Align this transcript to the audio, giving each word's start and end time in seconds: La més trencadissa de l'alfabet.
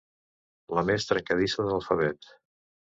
La 0.79 0.85
més 0.91 1.07
trencadissa 1.11 1.67
de 1.69 1.75
l'alfabet. 1.75 2.37